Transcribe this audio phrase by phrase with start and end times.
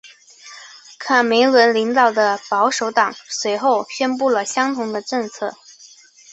[0.97, 5.53] 卡梅伦领导的保守党随后宣布了相同的政策。